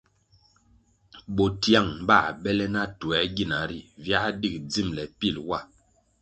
Bo 1.35 1.45
tiang 1.61 1.91
bãh 2.07 2.27
bele 2.43 2.65
na 2.73 2.83
tuĕr 2.99 3.23
gina 3.35 3.59
ri 3.69 3.79
viáh 4.03 4.27
dig 4.41 4.55
dzimbele 4.69 5.03
pil 5.19 5.37
wa. 5.49 5.59